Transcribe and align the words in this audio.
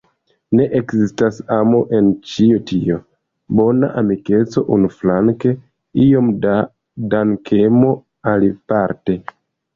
Ne 0.59 0.63
ekzistas 0.77 1.35
amo 1.57 1.81
en 1.97 2.07
ĉio 2.29 2.61
tio: 2.71 2.97
bona 3.59 3.91
amikeco 4.01 4.65
unuflanke, 4.77 5.53
iom 6.07 6.33
da 6.49 6.57
dankemo 7.15 7.95
aliparte. 8.35 9.21